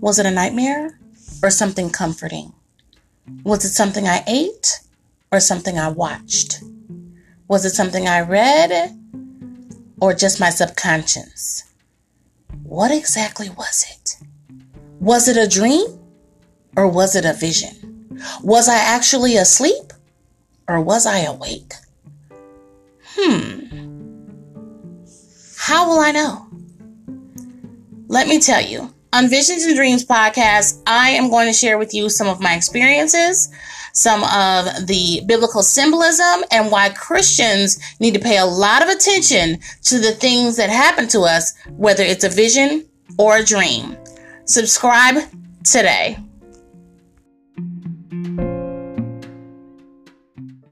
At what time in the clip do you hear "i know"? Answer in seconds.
26.00-26.46